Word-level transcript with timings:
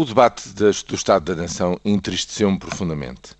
O 0.00 0.04
debate 0.04 0.50
do 0.50 0.94
Estado 0.94 1.34
da 1.34 1.42
Nação 1.42 1.76
entristeceu-me 1.84 2.56
profundamente. 2.56 3.32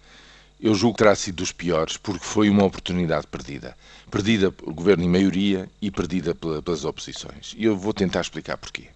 Eu 0.61 0.75
julgo 0.75 0.97
que 0.97 1.05
terá 1.05 1.15
sido 1.15 1.37
dos 1.37 1.53
piores 1.53 1.97
porque 1.97 2.25
foi 2.25 2.51
uma 2.51 2.65
oportunidade 2.65 3.29
perdida. 3.29 3.77
Perdida 4.11 4.51
pelo 4.51 4.75
governo 4.75 5.05
em 5.05 5.09
maioria 5.09 5.71
e 5.81 5.89
perdida 5.89 6.35
pelas 6.35 6.85
oposições. 6.85 7.55
E 7.57 7.65
eu 7.65 7.77
vou 7.77 7.95
tentar 7.95 8.23
explicar 8.23 8.57
porquê. 8.57 8.89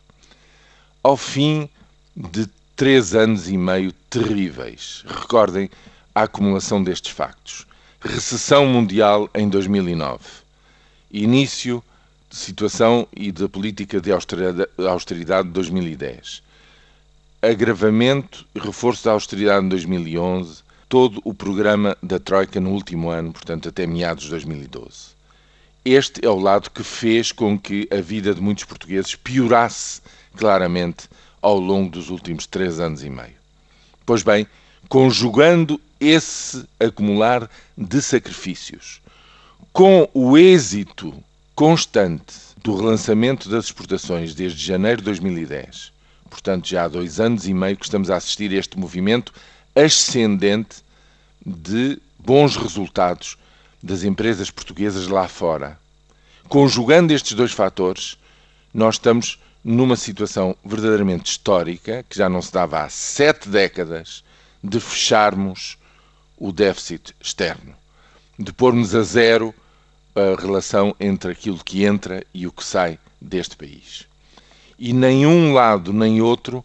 Ao 1.04 1.16
fim 1.16 1.70
de 2.16 2.48
três 2.74 3.14
anos 3.14 3.48
e 3.48 3.56
meio 3.56 3.92
terríveis, 4.10 5.04
recordem 5.06 5.70
a 6.12 6.24
acumulação 6.24 6.82
destes 6.82 7.12
factos. 7.12 7.64
Recessão 8.00 8.66
mundial 8.66 9.30
em 9.32 9.48
2009. 9.48 10.18
Início 11.12 11.80
de 12.28 12.36
situação 12.36 13.06
e 13.16 13.30
da 13.30 13.48
política 13.48 14.00
de 14.00 14.10
austeridade 14.10 15.46
de 15.46 15.54
2010 15.54 16.42
agravamento 17.42 18.46
e 18.54 18.60
reforço 18.60 19.04
da 19.04 19.10
austeridade 19.10 19.66
em 19.66 19.68
2011, 19.68 20.62
todo 20.88 21.20
o 21.24 21.34
programa 21.34 21.96
da 22.00 22.20
Troika 22.20 22.60
no 22.60 22.70
último 22.70 23.10
ano, 23.10 23.32
portanto 23.32 23.68
até 23.68 23.84
meados 23.84 24.24
de 24.24 24.30
2012. 24.30 25.10
Este 25.84 26.24
é 26.24 26.28
o 26.28 26.38
lado 26.38 26.70
que 26.70 26.84
fez 26.84 27.32
com 27.32 27.58
que 27.58 27.88
a 27.90 28.00
vida 28.00 28.32
de 28.32 28.40
muitos 28.40 28.62
portugueses 28.62 29.16
piorasse 29.16 30.00
claramente 30.36 31.08
ao 31.40 31.58
longo 31.58 31.90
dos 31.90 32.10
últimos 32.10 32.46
três 32.46 32.78
anos 32.78 33.02
e 33.02 33.10
meio. 33.10 33.34
Pois 34.06 34.22
bem, 34.22 34.46
conjugando 34.88 35.80
esse 35.98 36.64
acumular 36.78 37.50
de 37.76 38.00
sacrifícios 38.00 39.02
com 39.72 40.08
o 40.14 40.38
êxito 40.38 41.12
constante 41.56 42.34
do 42.62 42.76
relançamento 42.76 43.48
das 43.48 43.64
exportações 43.64 44.32
desde 44.32 44.64
janeiro 44.64 44.98
de 44.98 45.06
2010 45.06 45.92
portanto 46.32 46.66
já 46.66 46.84
há 46.84 46.88
dois 46.88 47.20
anos 47.20 47.46
e 47.46 47.52
meio 47.52 47.76
que 47.76 47.84
estamos 47.84 48.10
a 48.10 48.16
assistir 48.16 48.50
a 48.52 48.54
este 48.54 48.78
movimento 48.78 49.32
ascendente 49.76 50.82
de 51.44 51.98
bons 52.18 52.56
resultados 52.56 53.36
das 53.82 54.02
empresas 54.02 54.50
portuguesas 54.50 55.08
lá 55.08 55.28
fora. 55.28 55.78
Conjugando 56.48 57.12
estes 57.12 57.34
dois 57.34 57.52
fatores, 57.52 58.16
nós 58.72 58.94
estamos 58.94 59.38
numa 59.62 59.94
situação 59.94 60.56
verdadeiramente 60.64 61.30
histórica, 61.30 62.04
que 62.08 62.16
já 62.16 62.28
não 62.28 62.40
se 62.40 62.52
dava 62.52 62.82
há 62.82 62.88
sete 62.88 63.48
décadas, 63.48 64.24
de 64.64 64.80
fecharmos 64.80 65.76
o 66.38 66.50
déficit 66.50 67.14
externo, 67.20 67.74
de 68.38 68.52
pormos 68.52 68.94
a 68.94 69.02
zero 69.02 69.54
a 70.14 70.40
relação 70.40 70.94
entre 70.98 71.32
aquilo 71.32 71.62
que 71.62 71.84
entra 71.84 72.24
e 72.32 72.46
o 72.46 72.52
que 72.52 72.64
sai 72.64 72.98
deste 73.20 73.56
país 73.56 74.06
e 74.82 74.92
nenhum 74.92 75.54
lado 75.54 75.92
nem 75.92 76.20
outro 76.20 76.64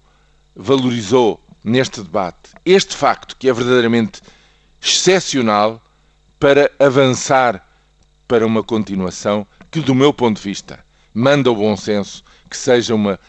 valorizou 0.55 1.39
neste 1.63 2.01
debate 2.01 2.49
este 2.65 2.95
facto 2.95 3.35
que 3.37 3.47
é 3.47 3.53
verdadeiramente 3.53 4.23
excepcional 4.81 5.79
para 6.39 6.71
avançar 6.79 7.63
para 8.27 8.43
uma 8.45 8.63
continuação 8.63 9.45
que, 9.69 9.81
do 9.81 9.93
meu 9.93 10.11
ponto 10.11 10.37
de 10.37 10.43
vista, 10.43 10.83
manda 11.13 11.51
o 11.51 11.55
bom 11.55 11.77
senso 11.77 12.23
que 12.49 12.57
seja 12.57 12.95
uma, 12.95 13.19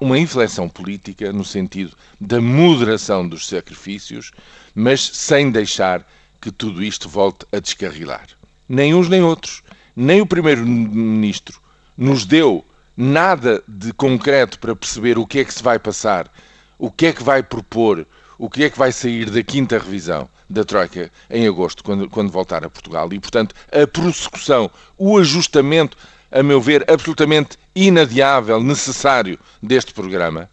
uma 0.00 0.18
inflexão 0.18 0.68
política 0.68 1.32
no 1.32 1.44
sentido 1.44 1.96
da 2.20 2.40
moderação 2.40 3.26
dos 3.28 3.46
sacrifícios, 3.46 4.32
mas 4.74 5.00
sem 5.00 5.52
deixar 5.52 6.04
que 6.40 6.50
tudo 6.50 6.82
isto 6.82 7.08
volte 7.08 7.46
a 7.52 7.60
descarrilar. 7.60 8.26
Nem 8.68 8.92
uns 8.92 9.08
nem 9.08 9.22
outros, 9.22 9.62
nem 9.94 10.20
o 10.20 10.26
Primeiro-Ministro 10.26 11.60
nos 11.96 12.26
deu 12.26 12.64
nada 12.96 13.62
de 13.68 13.92
concreto 13.92 14.58
para 14.58 14.74
perceber 14.74 15.18
o 15.18 15.26
que 15.26 15.40
é 15.40 15.44
que 15.44 15.52
se 15.52 15.62
vai 15.62 15.78
passar, 15.78 16.30
o 16.78 16.90
que 16.90 17.06
é 17.06 17.12
que 17.12 17.22
vai 17.22 17.42
propor, 17.42 18.06
o 18.38 18.48
que 18.48 18.64
é 18.64 18.70
que 18.70 18.78
vai 18.78 18.92
sair 18.92 19.30
da 19.30 19.42
quinta 19.42 19.78
revisão 19.78 20.28
da 20.48 20.64
Troika 20.64 21.10
em 21.28 21.46
agosto, 21.46 21.82
quando, 21.82 22.08
quando 22.08 22.30
voltar 22.30 22.64
a 22.64 22.70
Portugal. 22.70 23.12
E, 23.12 23.18
portanto, 23.18 23.54
a 23.72 23.86
prossecução, 23.86 24.70
o 24.96 25.18
ajustamento, 25.18 25.96
a 26.30 26.42
meu 26.42 26.60
ver, 26.60 26.88
absolutamente 26.90 27.58
inadiável, 27.74 28.62
necessário 28.62 29.38
deste 29.62 29.92
programa, 29.92 30.48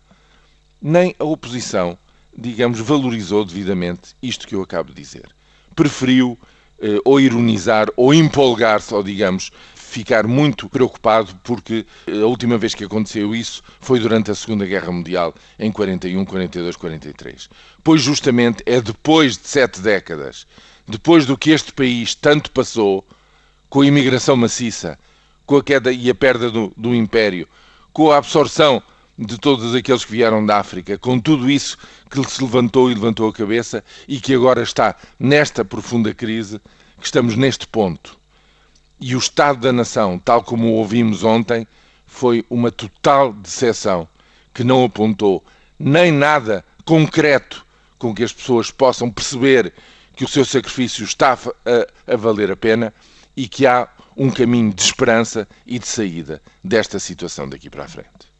nem 0.81 1.16
a 1.20 1.24
oposição, 1.24 1.98
digamos, 2.36 2.80
valorizou 2.80 3.46
devidamente 3.46 4.16
isto 4.22 4.48
que 4.48 4.56
eu 4.56 4.62
acabo 4.62 4.90
de 4.90 5.02
dizer. 5.02 5.30
Preferiu 5.75 6.38
ou 7.04 7.20
ironizar 7.20 7.88
ou 7.96 8.14
empolgar-se, 8.14 8.94
ou 8.94 9.04
digamos, 9.04 9.52
ficar 9.94 10.26
muito 10.26 10.68
preocupado 10.68 11.36
porque 11.44 11.86
a 12.08 12.26
última 12.26 12.58
vez 12.58 12.74
que 12.74 12.84
aconteceu 12.84 13.36
isso 13.36 13.62
foi 13.80 14.00
durante 14.00 14.32
a 14.32 14.36
Segunda 14.36 14.66
Guerra 14.66 14.92
Mundial, 14.92 15.36
em 15.60 15.72
41, 15.72 16.26
42, 16.26 16.76
43. 16.76 17.50
Pois 17.84 18.02
justamente 18.02 18.64
é 18.66 18.82
depois 18.82 19.38
de 19.38 19.48
sete 19.48 19.80
décadas, 19.82 20.48
depois 20.88 21.26
do 21.26 21.38
que 21.38 21.52
este 21.52 21.72
país 21.72 22.16
tanto 22.16 22.52
passou, 22.52 23.06
com 23.70 23.82
a 23.82 23.86
imigração 23.86 24.36
maciça, 24.36 25.00
com 25.46 25.58
a 25.58 25.64
queda 25.64 25.92
e 25.92 26.10
a 26.10 26.16
perda 26.16 26.50
do, 26.50 26.74
do 26.76 26.94
Império, 26.96 27.48
com 27.92 28.12
a 28.12 28.18
absorção 28.18 28.82
de 29.18 29.38
todos 29.38 29.75
aqueles 29.75 30.03
que 30.06 30.12
vieram 30.12 30.46
da 30.46 30.59
África, 30.59 30.97
com 30.97 31.19
tudo 31.19 31.50
isso 31.50 31.78
que 32.09 32.24
se 32.29 32.41
levantou 32.41 32.90
e 32.90 32.94
levantou 32.94 33.29
a 33.29 33.34
cabeça 33.34 33.84
e 34.07 34.19
que 34.19 34.34
agora 34.34 34.63
está 34.63 34.96
nesta 35.19 35.63
profunda 35.63 36.13
crise, 36.13 36.59
que 36.97 37.06
estamos 37.06 37.35
neste 37.35 37.68
ponto 37.68 38.18
e 39.03 39.16
o 39.16 39.19
Estado 39.19 39.59
da 39.59 39.74
Nação, 39.74 40.18
tal 40.18 40.41
como 40.41 40.69
o 40.69 40.75
ouvimos 40.75 41.25
ontem, 41.25 41.68
foi 42.06 42.46
uma 42.50 42.72
total 42.72 43.34
decepção 43.34 44.07
que 44.53 44.63
não 44.63 44.85
apontou 44.85 45.44
nem 45.78 46.09
nada 46.09 46.63
concreto 46.85 47.66
com 47.97 48.16
que 48.16 48.24
as 48.24 48.31
pessoas 48.31 48.72
possam 48.72 49.12
perceber 49.12 49.74
que 50.16 50.24
o 50.24 50.28
seu 50.28 50.45
sacrifício 50.45 51.03
está 51.03 51.34
a, 51.34 52.13
a 52.13 52.16
valer 52.16 52.50
a 52.50 52.56
pena 52.56 52.94
e 53.35 53.45
que 53.45 53.68
há 53.68 53.90
um 54.16 54.31
caminho 54.31 54.74
de 54.74 54.81
esperança 54.81 55.50
e 55.66 55.78
de 55.78 55.88
saída 55.88 56.41
desta 56.63 56.97
situação 56.97 57.50
daqui 57.50 57.69
para 57.69 57.84
a 57.84 57.88
frente. 57.90 58.31